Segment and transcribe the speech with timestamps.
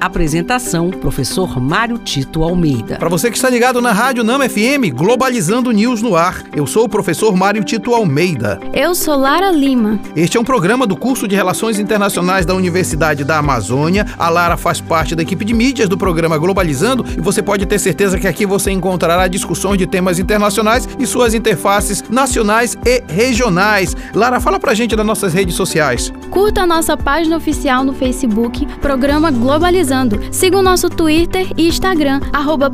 [0.00, 2.96] Apresentação: Professor Mário Tito Almeida.
[2.96, 6.42] Para você que está ligado na Rádio Nama FM, Globalizando News no ar.
[6.56, 8.58] Eu sou o professor Mário Tito Almeida.
[8.72, 10.00] Eu sou Lara Lima.
[10.16, 14.06] Este é um programa do curso de Relações Internacionais da Universidade da Amazônia.
[14.18, 17.78] A Lara faz parte da equipe de mídias do programa Globalizando e você pode ter
[17.78, 23.94] certeza que aqui você encontrará discussões de temas internacionais e suas interfaces nacionais e regionais.
[24.14, 26.10] Lara, fala pra gente das nossas redes sociais.
[26.30, 30.20] Curta a nossa página oficial no Facebook, Programa Globalizando Globalizando.
[30.30, 32.20] Siga o nosso Twitter e Instagram,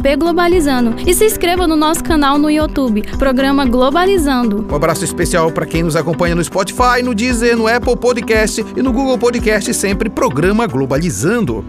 [0.03, 0.95] pglobalizando.
[1.07, 4.67] E se inscreva no nosso canal no YouTube, Programa Globalizando.
[4.71, 8.83] Um abraço especial para quem nos acompanha no Spotify, no Deezer, no Apple Podcast e
[8.83, 11.65] no Google Podcast, sempre Programa Globalizando.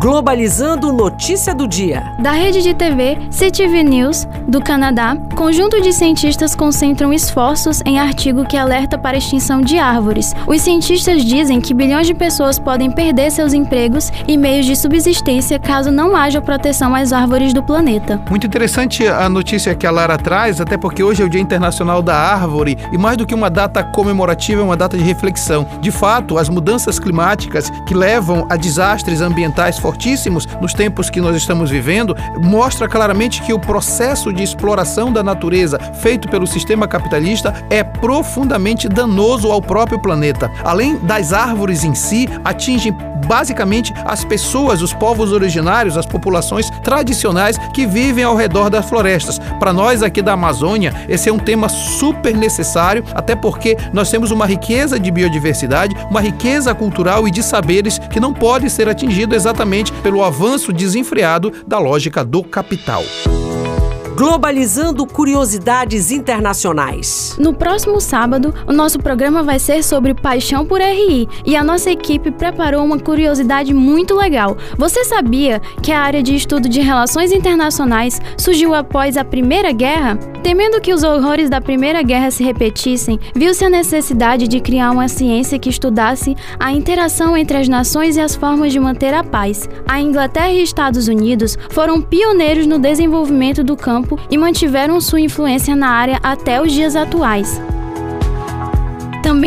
[0.00, 2.14] Globalizando Notícia do Dia.
[2.22, 8.44] Da rede de TV CTV News, do Canadá, conjunto de cientistas concentram esforços em artigo
[8.44, 10.34] que alerta para a extinção de árvores.
[10.48, 15.56] Os cientistas dizem que bilhões de pessoas podem perder seus empregos e meios de subsistência
[15.56, 18.20] caso não haja proteção às árvores do planeta.
[18.28, 22.02] Muito interessante a notícia que a Lara traz, até porque hoje é o Dia Internacional
[22.02, 25.64] da Árvore e mais do que uma data comemorativa, é uma data de reflexão.
[25.80, 31.36] De fato, as mudanças climáticas que levam a desastres ambientais fortíssimos nos tempos que nós
[31.36, 37.54] estamos vivendo, mostra claramente que o processo de exploração da natureza feito pelo sistema capitalista
[37.70, 40.50] é profundamente danoso ao próprio planeta.
[40.64, 42.92] Além das árvores em si, atingem
[43.26, 49.38] basicamente as pessoas, os povos originários, as populações tradicionais que vivem ao redor das florestas.
[49.58, 54.30] Para nós aqui da Amazônia, esse é um tema super necessário, até porque nós temos
[54.30, 59.34] uma riqueza de biodiversidade, uma riqueza cultural e de saberes que não pode ser atingido
[59.34, 63.02] exatamente pelo avanço desenfreado da lógica do capital.
[64.18, 67.36] Globalizando Curiosidades Internacionais.
[67.38, 71.88] No próximo sábado, o nosso programa vai ser sobre paixão por RI e a nossa
[71.88, 74.56] equipe preparou uma curiosidade muito legal.
[74.76, 80.18] Você sabia que a área de estudo de relações internacionais surgiu após a Primeira Guerra?
[80.42, 85.06] Temendo que os horrores da Primeira Guerra se repetissem, viu-se a necessidade de criar uma
[85.06, 89.68] ciência que estudasse a interação entre as nações e as formas de manter a paz.
[89.86, 95.20] A Inglaterra e Estados Unidos foram pioneiros no desenvolvimento do campo tempo e mantiveram sua
[95.20, 97.60] influência na área até os dias atuais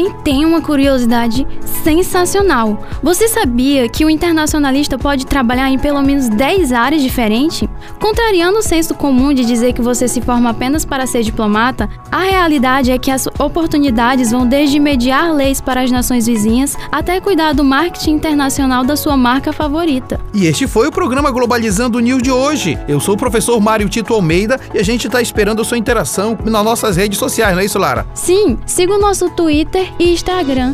[0.02, 1.46] também tem uma curiosidade
[1.84, 2.80] sensacional.
[3.04, 7.68] Você sabia que o internacionalista pode trabalhar em pelo menos 10 áreas diferentes?
[8.00, 12.24] Contrariando o senso comum de dizer que você se forma apenas para ser diplomata, a
[12.24, 17.54] realidade é que as oportunidades vão desde mediar leis para as nações vizinhas até cuidar
[17.54, 20.20] do marketing internacional da sua marca favorita.
[20.34, 22.78] E este foi o programa Globalizando o News de hoje.
[22.88, 26.38] Eu sou o professor Mário Tito Almeida e a gente está esperando a sua interação
[26.46, 28.06] nas nossas redes sociais, não é isso, Lara?
[28.14, 30.74] Sim, siga o nosso Twitter e Instagram,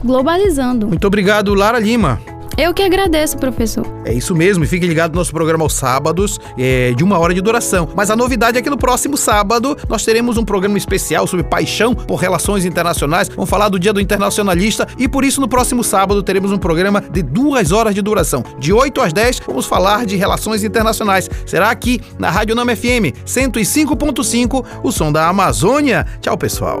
[0.00, 0.88] pglobalizando.
[0.88, 2.20] Muito obrigado, Lara Lima.
[2.56, 3.86] Eu que agradeço, professor.
[4.04, 7.32] É isso mesmo, e fique ligado no nosso programa aos sábados, é, de uma hora
[7.32, 7.88] de duração.
[7.94, 11.94] Mas a novidade é que no próximo sábado nós teremos um programa especial sobre paixão
[11.94, 13.28] por relações internacionais.
[13.28, 17.00] Vamos falar do Dia do Internacionalista e por isso no próximo sábado teremos um programa
[17.00, 18.44] de duas horas de duração.
[18.58, 21.30] De 8 às 10, vamos falar de relações internacionais.
[21.46, 26.06] Será aqui na Rádio Nama FM 105.5, o som da Amazônia.
[26.20, 26.80] Tchau, pessoal.